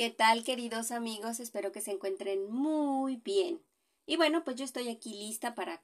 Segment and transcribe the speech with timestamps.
[0.00, 1.40] ¿Qué tal, queridos amigos?
[1.40, 3.60] Espero que se encuentren muy bien.
[4.06, 5.82] Y bueno, pues yo estoy aquí lista para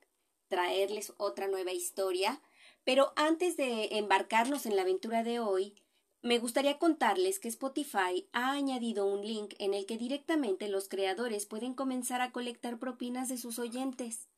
[0.49, 2.41] traerles otra nueva historia.
[2.83, 5.75] Pero antes de embarcarnos en la aventura de hoy,
[6.23, 11.45] me gustaría contarles que Spotify ha añadido un link en el que directamente los creadores
[11.45, 14.31] pueden comenzar a colectar propinas de sus oyentes.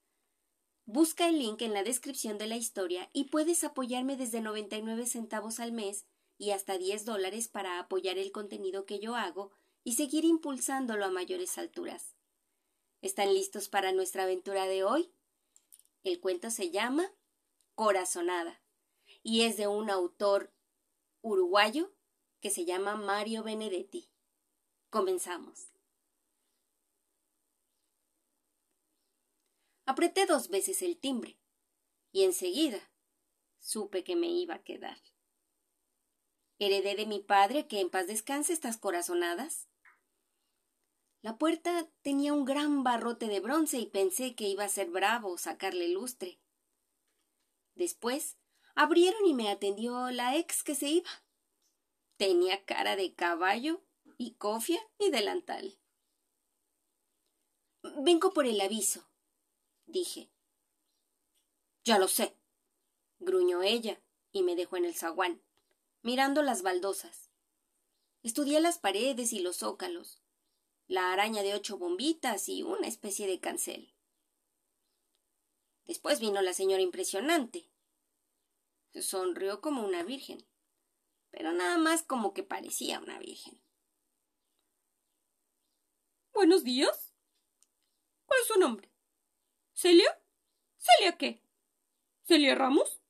[0.87, 5.61] Busca el link en la descripción de la historia y puedes apoyarme desde 99 centavos
[5.61, 6.05] al mes
[6.37, 9.53] y hasta 10 dólares para apoyar el contenido que yo hago
[9.85, 12.15] y seguir impulsándolo a mayores alturas.
[13.01, 15.13] ¿Están listos para nuestra aventura de hoy?
[16.03, 17.13] El cuento se llama
[17.75, 18.63] Corazonada
[19.23, 20.53] y es de un autor
[21.21, 21.93] uruguayo
[22.41, 24.11] que se llama Mario Benedetti.
[24.91, 25.73] Comenzamos.
[29.85, 31.39] Apreté dos veces el timbre
[32.13, 32.91] y enseguida
[33.59, 34.99] supe que me iba a quedar.
[36.59, 39.69] Heredé de mi padre que en paz descanse estas corazonadas.
[41.21, 45.37] La puerta tenía un gran barrote de bronce y pensé que iba a ser bravo
[45.39, 46.39] sacarle lustre.
[47.75, 48.37] Después
[48.75, 51.11] abrieron y me atendió la ex que se iba.
[52.17, 53.83] Tenía cara de caballo
[54.17, 55.79] y cofia y delantal.
[57.83, 59.09] Vengo por el aviso,
[59.87, 60.31] dije.
[61.85, 62.37] Ya lo sé,
[63.19, 64.01] gruñó ella
[64.33, 65.41] y me dejó en el zaguán
[66.03, 67.31] mirando las baldosas.
[68.23, 70.23] Estudié las paredes y los zócalos,
[70.89, 73.95] la araña de ocho bombitas y una especie de cancel.
[75.85, 77.71] Después vino la señora impresionante.
[79.01, 80.45] Sonrió como una virgen,
[81.31, 83.63] pero nada más como que parecía una virgen.
[86.33, 87.13] Buenos días.
[88.25, 88.91] ¿Cuál es su nombre?
[89.75, 90.23] ¿Celia?
[90.79, 91.43] ¿Celia qué?
[92.25, 93.01] ¿Celia Ramos?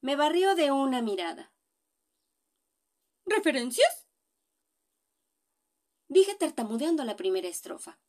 [0.00, 1.52] Me barrió de una mirada.
[3.26, 4.09] ¿Referencias?
[6.10, 8.00] Dije tartamudeando la primera estrofa.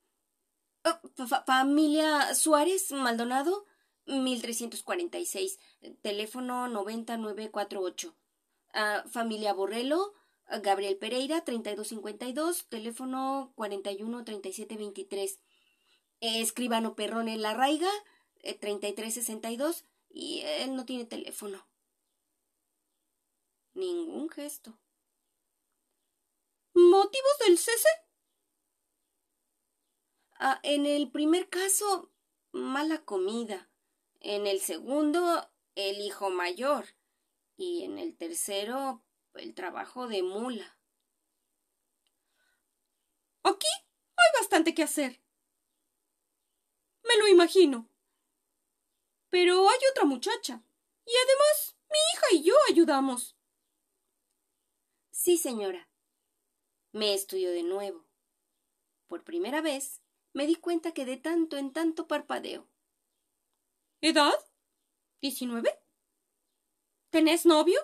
[0.84, 1.00] Oh,
[1.46, 3.68] familia Suárez Maldonado,
[4.08, 5.60] 1346,
[6.02, 8.16] teléfono 9948.
[8.74, 10.16] Uh, familia Borrello,
[10.64, 15.40] Gabriel Pereira, 3252, teléfono 413723.
[16.22, 17.92] escribano Perrón en la Raiga,
[18.42, 21.68] 3362, y él no tiene teléfono.
[23.76, 24.76] Ningún gesto.
[26.90, 27.90] ¿Motivos del cese?
[30.40, 32.12] Ah, en el primer caso,
[32.52, 33.70] mala comida.
[34.20, 36.88] En el segundo, el hijo mayor.
[37.56, 39.04] Y en el tercero,
[39.36, 40.80] el trabajo de mula.
[43.44, 43.68] Aquí
[44.16, 45.22] hay bastante que hacer.
[47.04, 47.88] Me lo imagino.
[49.30, 50.64] Pero hay otra muchacha.
[51.06, 53.36] Y además, mi hija y yo ayudamos.
[55.12, 55.91] Sí, señora.
[56.92, 58.06] Me estudió de nuevo.
[59.08, 60.02] Por primera vez
[60.34, 62.70] me di cuenta que de tanto en tanto parpadeo.
[64.02, 64.34] ¿Edad?
[65.22, 65.78] ¿Diecinueve?
[67.10, 67.80] ¿Tenés novio?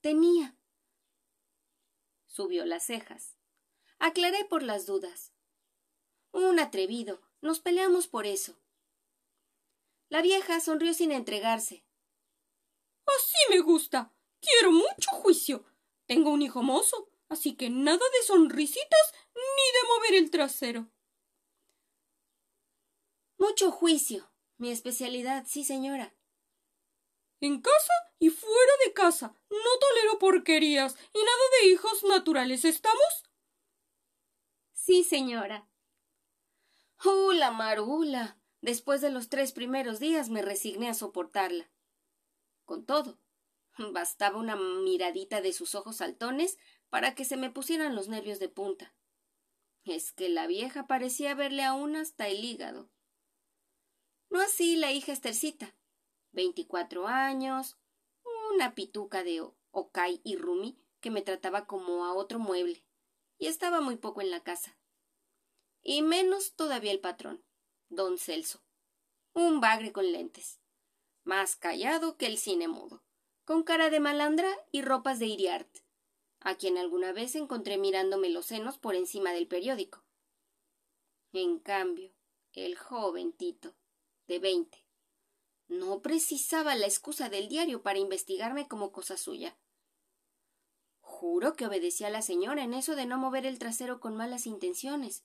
[0.00, 0.56] Tenía.
[2.26, 3.36] Subió las cejas.
[3.98, 5.32] Aclaré por las dudas.
[6.32, 7.22] Un atrevido.
[7.40, 8.58] Nos peleamos por eso.
[10.08, 11.84] La vieja sonrió sin entregarse.
[13.06, 14.12] Así me gusta.
[14.40, 15.64] Quiero mucho juicio.
[16.06, 20.88] Tengo un hijo mozo, así que nada de sonrisitas ni de mover el trasero.
[23.36, 24.30] Mucho juicio.
[24.56, 26.14] Mi especialidad, sí, señora.
[27.40, 29.34] En casa y fuera de casa.
[29.50, 32.64] No tolero porquerías y nada de hijos naturales.
[32.64, 33.24] ¿Estamos?
[34.72, 35.68] Sí, señora.
[37.04, 38.38] ¡Uh, la marula!
[38.60, 41.70] Después de los tres primeros días me resigné a soportarla.
[42.64, 43.18] Con todo,
[43.76, 46.58] Bastaba una miradita de sus ojos saltones
[46.94, 48.94] para que se me pusieran los nervios de punta.
[49.84, 52.88] Es que la vieja parecía verle aún hasta el hígado.
[54.30, 55.74] No así la hija Estercita.
[56.30, 57.80] Veinticuatro años,
[58.52, 62.84] una pituca de Okai y Rumi que me trataba como a otro mueble,
[63.38, 64.78] y estaba muy poco en la casa.
[65.82, 67.44] Y menos todavía el patrón,
[67.88, 68.62] don Celso,
[69.32, 70.60] un bagre con lentes,
[71.24, 73.02] más callado que el cine mudo
[73.44, 75.83] con cara de malandra y ropas de iriart,
[76.44, 80.04] a quien alguna vez encontré mirándome los senos por encima del periódico.
[81.32, 82.12] En cambio,
[82.52, 83.74] el joven Tito,
[84.28, 84.84] de veinte,
[85.68, 89.56] no precisaba la excusa del diario para investigarme como cosa suya.
[91.00, 94.46] Juro que obedecí a la señora en eso de no mover el trasero con malas
[94.46, 95.24] intenciones.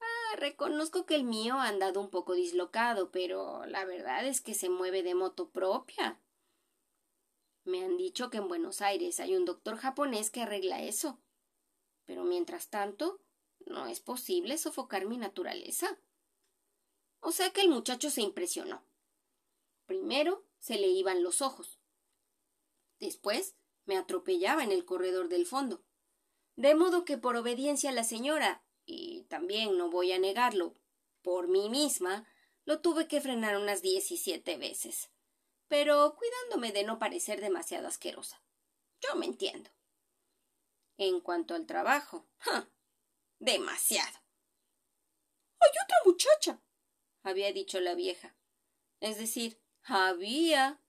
[0.00, 4.54] Ah, reconozco que el mío ha andado un poco dislocado, pero la verdad es que
[4.54, 6.20] se mueve de moto propia.
[7.70, 11.20] Me han dicho que en Buenos Aires hay un doctor japonés que arregla eso.
[12.04, 13.20] Pero mientras tanto,
[13.64, 16.00] no es posible sofocar mi naturaleza.
[17.20, 18.82] O sea que el muchacho se impresionó.
[19.86, 21.78] Primero se le iban los ojos.
[22.98, 25.84] Después me atropellaba en el corredor del fondo.
[26.56, 30.74] De modo que por obediencia a la señora, y también no voy a negarlo,
[31.22, 32.26] por mí misma,
[32.64, 35.12] lo tuve que frenar unas diecisiete veces.
[35.70, 38.42] Pero cuidándome de no parecer demasiado asquerosa.
[39.00, 39.70] Yo me entiendo.
[40.98, 42.26] En cuanto al trabajo,
[43.38, 44.18] demasiado.
[45.60, 46.60] Hay otra muchacha,
[47.22, 48.34] había dicho la vieja.
[48.98, 50.82] Es decir, había.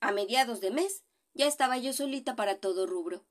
[0.00, 3.26] A mediados de mes ya estaba yo solita para todo rubro.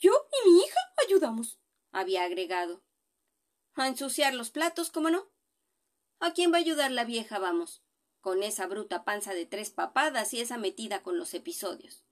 [0.00, 0.10] Yo
[0.42, 1.60] y mi hija ayudamos,
[1.92, 2.82] había agregado.
[3.74, 5.31] A ensuciar los platos, ¿cómo no?
[6.24, 7.82] ¿A quién va a ayudar la vieja, vamos?
[8.20, 12.04] Con esa bruta panza de tres papadas y esa metida con los episodios.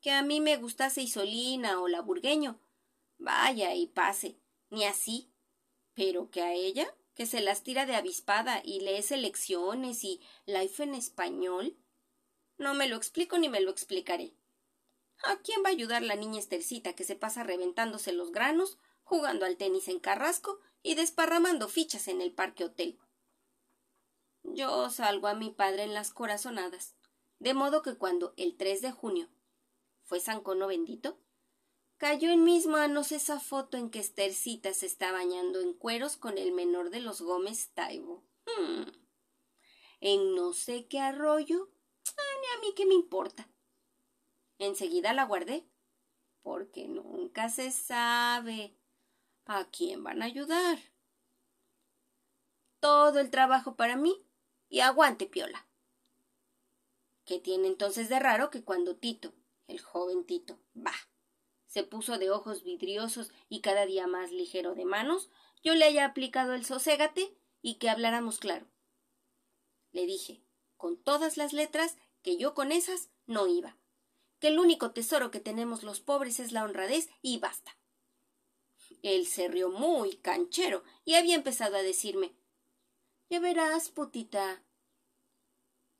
[0.00, 2.60] Que a mí me gustase Isolina o la burgueño.
[3.16, 4.40] Vaya y pase,
[4.70, 5.30] ni así.
[5.94, 10.82] Pero que a ella, que se las tira de avispada y lee selecciones y life
[10.82, 11.76] en español.
[12.56, 14.34] No me lo explico ni me lo explicaré.
[15.22, 19.46] ¿A quién va a ayudar la niña Estercita que se pasa reventándose los granos, jugando
[19.46, 22.98] al tenis en Carrasco y desparramando fichas en el parque hotel?
[24.42, 26.96] Yo salgo a mi padre en las corazonadas,
[27.38, 29.28] de modo que cuando el 3 de junio
[30.02, 31.18] fue San Cono bendito,
[31.98, 36.38] cayó en mis manos esa foto en que Estercita se está bañando en cueros con
[36.38, 38.24] el menor de los Gómez Taibo.
[38.46, 38.84] Hmm.
[40.00, 41.70] En no sé qué arroyo,
[42.16, 43.48] ah, ni a mí qué me importa.
[44.58, 45.68] Enseguida la guardé,
[46.42, 48.76] porque nunca se sabe
[49.44, 50.78] a quién van a ayudar.
[52.80, 54.27] Todo el trabajo para mí
[54.68, 55.66] y aguante piola.
[57.24, 59.34] ¿Qué tiene entonces de raro que cuando Tito,
[59.66, 60.94] el joven Tito, va,
[61.66, 65.30] se puso de ojos vidriosos y cada día más ligero de manos,
[65.62, 68.66] yo le haya aplicado el soségate y que habláramos claro?
[69.92, 70.42] Le dije,
[70.76, 73.76] con todas las letras, que yo con esas no iba,
[74.38, 77.76] que el único tesoro que tenemos los pobres es la honradez y basta.
[79.02, 82.34] Él se rió muy canchero y había empezado a decirme
[83.30, 84.62] Ya verás, putita.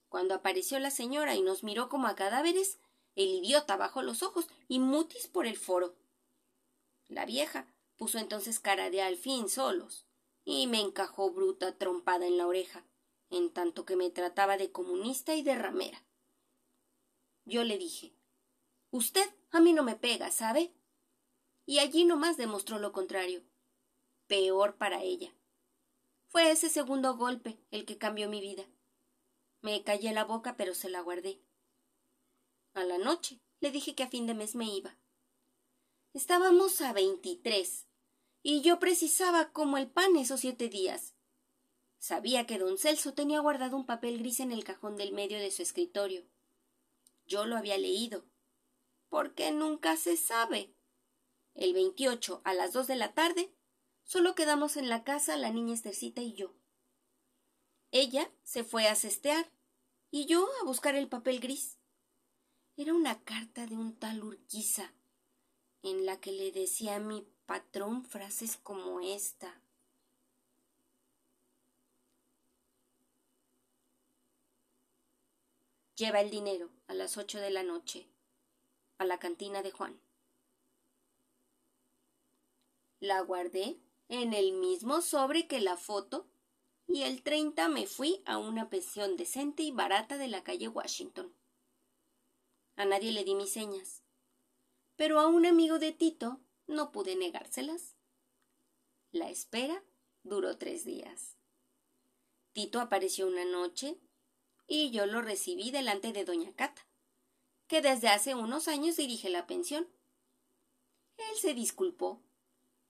[0.08, 2.78] Cuando apareció la señora y nos miró como a cadáveres,
[3.16, 5.94] el idiota bajó los ojos y mutis por el foro.
[7.08, 7.66] La vieja
[7.96, 10.06] puso entonces cara de al fin solos
[10.44, 12.86] y me encajó bruta trompada en la oreja,
[13.28, 16.02] en tanto que me trataba de comunista y de ramera.
[17.44, 18.14] Yo le dije
[18.90, 20.72] Usted a mí no me pega, ¿sabe?
[21.66, 23.42] Y allí nomás demostró lo contrario.
[24.26, 25.37] Peor para ella.
[26.28, 28.64] Fue ese segundo golpe el que cambió mi vida.
[29.60, 31.42] Me callé la boca, pero se la guardé.
[32.74, 34.96] A la noche le dije que a fin de mes me iba.
[36.12, 37.86] Estábamos a veintitrés,
[38.42, 41.14] y yo precisaba como el pan esos siete días.
[41.98, 45.50] Sabía que don Celso tenía guardado un papel gris en el cajón del medio de
[45.50, 46.24] su escritorio.
[47.26, 48.24] Yo lo había leído
[49.08, 50.74] porque nunca se sabe.
[51.54, 53.52] El 28 a las dos de la tarde
[54.08, 56.54] solo quedamos en la casa la niña Estercita y yo.
[57.92, 59.52] Ella se fue a cestear
[60.10, 61.78] y yo a buscar el papel gris.
[62.78, 64.94] Era una carta de un tal Urquiza,
[65.82, 69.60] en la que le decía a mi patrón frases como esta.
[75.96, 78.08] Lleva el dinero a las ocho de la noche
[78.96, 80.00] a la cantina de Juan.
[83.00, 86.26] La guardé en el mismo sobre que la foto
[86.86, 91.34] y el 30 me fui a una pensión decente y barata de la calle Washington.
[92.76, 94.02] A nadie le di mis señas,
[94.96, 97.94] pero a un amigo de Tito no pude negárselas.
[99.12, 99.84] La espera
[100.22, 101.36] duró tres días.
[102.52, 103.98] Tito apareció una noche
[104.66, 106.88] y yo lo recibí delante de doña Cata
[107.68, 109.86] que desde hace unos años dirige la pensión.
[111.18, 112.22] Él se disculpó,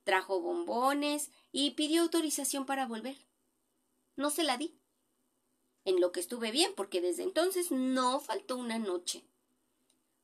[0.08, 3.18] trajo bombones y pidió autorización para volver.
[4.16, 4.74] No se la di.
[5.84, 9.22] En lo que estuve bien, porque desde entonces no faltó una noche.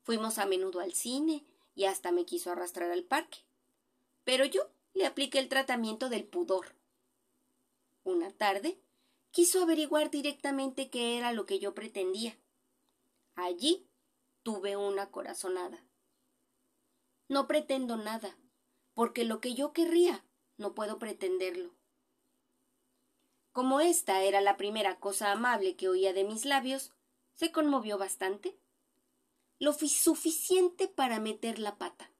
[0.03, 3.45] Fuimos a menudo al cine y hasta me quiso arrastrar al parque.
[4.25, 6.75] Pero yo le apliqué el tratamiento del pudor.
[8.05, 8.81] Una tarde
[9.33, 12.38] quiso averiguar directamente qué era lo que yo pretendía.
[13.35, 13.87] Allí
[14.43, 15.85] tuve una corazonada.
[17.29, 18.35] No pretendo nada,
[18.95, 20.25] porque lo que yo querría
[20.57, 21.75] no puedo pretenderlo.
[23.53, 26.93] Como esta era la primera cosa amable que oía de mis labios,
[27.35, 28.59] se conmovió bastante.
[29.59, 32.11] Lo suficiente para meter la pata.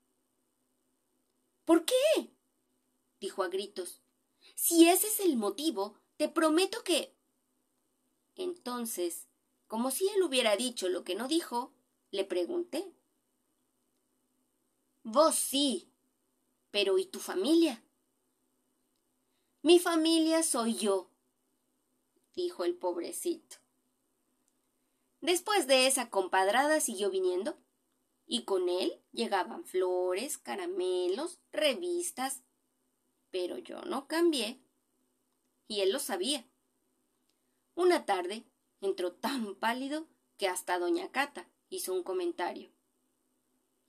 [1.65, 2.31] ¿Por qué?
[3.21, 4.01] dijo a gritos.
[4.55, 7.17] Si ese es el motivo, te prometo que.
[8.37, 9.29] Entonces,
[9.67, 11.73] como si él hubiera dicho lo que no dijo,
[12.11, 12.93] le pregunté.
[15.03, 15.91] Vos sí.
[16.75, 17.85] Pero ¿y tu familia?
[19.63, 21.09] Mi familia soy yo,
[22.35, 23.59] dijo el pobrecito.
[25.21, 27.57] Después de esa compadrada siguió viniendo,
[28.27, 32.43] y con él llegaban flores, caramelos, revistas,
[33.31, 34.61] pero yo no cambié,
[35.69, 36.45] y él lo sabía.
[37.77, 38.49] Una tarde
[38.81, 42.73] entró tan pálido que hasta doña Cata hizo un comentario.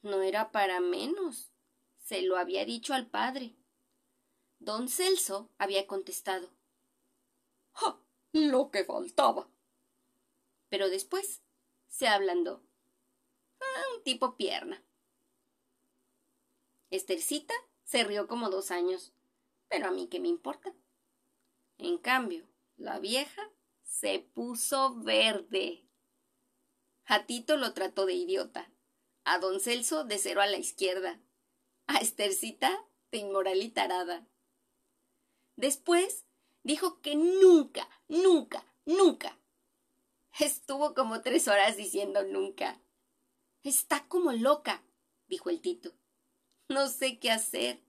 [0.03, 1.54] No era para menos.
[2.05, 3.55] Se lo había dicho al padre.
[4.59, 6.51] Don Celso había contestado.
[7.71, 7.99] ¡Ja!
[8.31, 9.49] Lo que faltaba.
[10.69, 11.41] Pero después
[11.87, 12.61] se ablandó.
[13.59, 14.83] Ah, un tipo pierna.
[16.91, 19.11] Estercita se rió como dos años,
[19.67, 20.75] pero a mí qué me importa.
[21.79, 22.45] En cambio,
[22.77, 23.49] la vieja
[23.83, 25.87] se puso verde.
[27.05, 28.69] A Tito lo trató de idiota
[29.25, 31.19] a don Celso de cero a la izquierda,
[31.87, 34.27] a Estercita de inmoral y tarada.
[35.55, 36.25] Después
[36.63, 39.37] dijo que nunca, nunca, nunca.
[40.39, 42.81] Estuvo como tres horas diciendo nunca.
[43.63, 44.83] Está como loca,
[45.27, 45.93] dijo el Tito.
[46.67, 47.81] No sé qué hacer.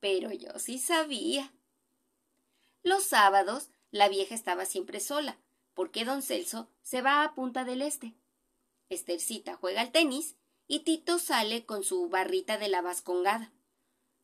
[0.00, 1.52] Pero yo sí sabía.
[2.82, 5.38] Los sábados la vieja estaba siempre sola,
[5.74, 8.14] porque don Celso se va a Punta del Este.
[8.88, 10.36] Estercita juega al tenis
[10.72, 13.52] y Tito sale con su barrita de la vascongada.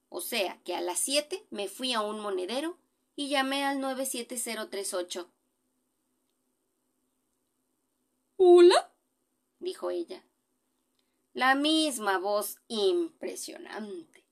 [0.08, 2.78] O sea que a las siete me fui a un monedero
[3.16, 5.30] y llamé al 97038.
[8.38, 8.90] ¿Hola?
[9.58, 10.24] dijo ella.
[11.34, 14.24] La misma voz impresionante.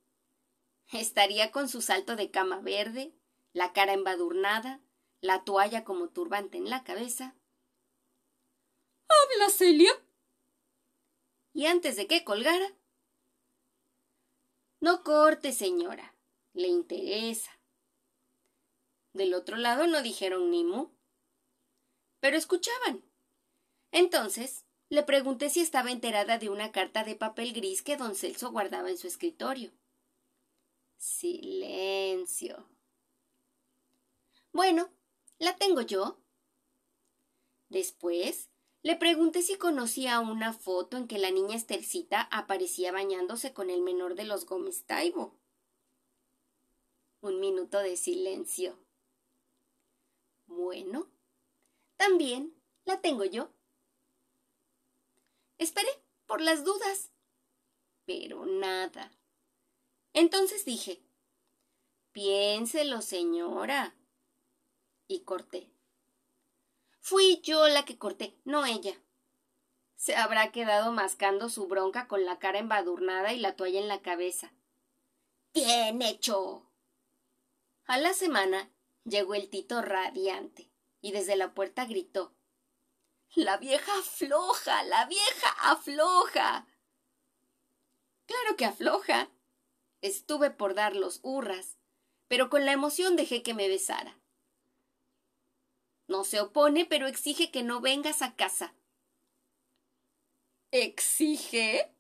[0.93, 3.13] Estaría con su salto de cama verde,
[3.53, 4.81] la cara embadurnada,
[5.21, 7.35] la toalla como turbante en la cabeza.
[9.07, 10.06] ¿Habla Celia?
[11.57, 12.71] Y antes de que colgara.
[14.79, 16.15] No corte, señora.
[16.53, 17.51] Le interesa.
[19.15, 20.91] Del otro lado no dijeron ni mu.
[22.21, 23.03] Pero escuchaban.
[23.91, 28.53] Entonces le pregunté si estaba enterada de una carta de papel gris que don Celso
[28.53, 29.73] guardaba en su escritorio.
[30.99, 32.69] Silencio.
[34.53, 34.91] Bueno,
[35.39, 36.21] la tengo yo.
[37.71, 38.51] Después
[38.87, 43.83] le pregunté si conocía una foto en que la niña Estercita aparecía bañándose con el
[43.83, 45.35] menor de los Gómez Taibo.
[47.21, 48.79] Un minuto de silencio.
[50.47, 51.09] Bueno,
[51.97, 53.51] también la tengo yo.
[55.59, 55.91] Esperé,
[56.29, 57.11] por las dudas.
[58.05, 59.11] Pero nada.
[60.13, 61.03] Entonces dije,
[62.13, 63.97] piénselo, señora.
[65.09, 65.76] Y corté.
[67.09, 69.01] Fui yo la que corté, no ella.
[69.95, 74.03] Se habrá quedado mascando su bronca con la cara embadurnada y la toalla en la
[74.03, 74.53] cabeza.
[75.55, 76.69] Bien hecho.
[77.85, 78.73] A la semana
[79.05, 80.69] llegó el Tito radiante
[81.01, 82.35] y desde la puerta gritó
[83.37, 86.67] La vieja afloja, la vieja afloja.
[88.27, 89.31] Claro que afloja.
[90.01, 91.79] Estuve por dar los hurras,
[92.27, 94.19] pero con la emoción dejé que me besara.
[96.09, 98.75] No se opone, pero exige que no vengas a casa.
[100.71, 101.93] ¿Exige?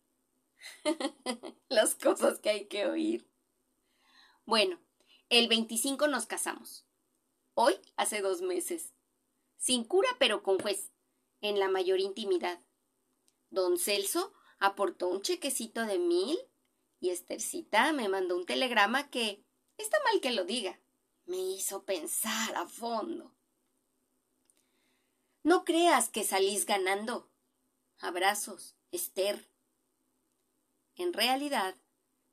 [1.68, 3.28] Las cosas que hay que oír.
[4.44, 4.78] Bueno,
[5.28, 6.84] el 25 nos casamos.
[7.54, 8.92] Hoy hace dos meses.
[9.56, 10.92] Sin cura, pero con juez.
[11.40, 12.60] En la mayor intimidad.
[13.50, 16.38] Don Celso aportó un chequecito de mil
[17.00, 19.44] y Estercita me mandó un telegrama que,
[19.76, 20.80] está mal que lo diga,
[21.26, 23.35] me hizo pensar a fondo.
[25.46, 27.30] No creas que salís ganando.
[28.00, 29.48] Abrazos, Esther.
[30.96, 31.76] En realidad,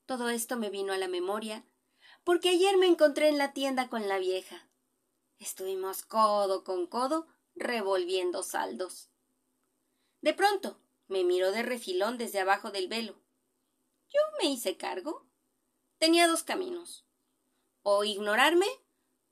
[0.08, 1.64] todo esto me vino a la memoria
[2.24, 4.68] porque ayer me encontré en la tienda con la vieja.
[5.38, 9.12] Estuvimos codo con codo revolviendo saldos.
[10.22, 13.22] De pronto me miró de refilón desde abajo del velo.
[14.10, 15.28] Yo me hice cargo.
[16.00, 17.06] Tenía dos caminos.
[17.84, 18.66] O ignorarme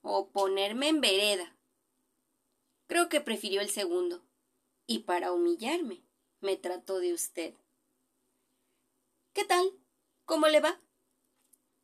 [0.01, 1.57] o ponerme en vereda.
[2.91, 4.21] Creo que prefirió el segundo.
[4.85, 6.03] Y para humillarme,
[6.41, 7.53] me trató de usted.
[9.31, 9.65] ¿Qué tal?
[10.25, 10.81] ¿Cómo le va?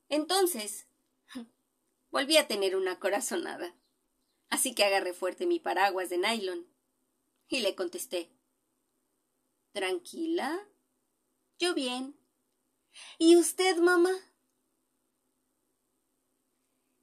[0.10, 0.86] Entonces,
[2.12, 3.74] volví a tener una corazonada.
[4.50, 6.68] Así que agarré fuerte mi paraguas de nylon.
[7.48, 8.30] Y le contesté.
[9.72, 10.60] ¿Tranquila?
[11.58, 12.20] Yo bien.
[13.18, 14.12] ¿Y usted, mamá?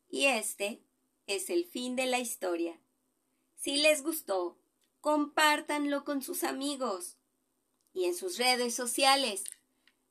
[0.08, 0.84] Y este
[1.26, 2.83] es el fin de la historia.
[3.64, 4.58] Si les gustó,
[5.00, 7.16] compártanlo con sus amigos
[7.94, 9.42] y en sus redes sociales.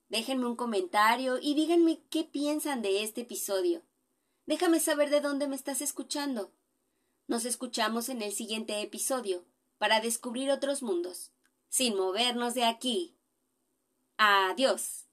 [0.10, 3.84] Déjenme un comentario y díganme qué piensan de este episodio.
[4.48, 6.52] Déjame saber de dónde me estás escuchando.
[7.28, 9.46] Nos escuchamos en el siguiente episodio
[9.78, 11.32] para descubrir otros mundos,
[11.70, 13.16] sin movernos de aquí.
[14.18, 15.06] Adiós.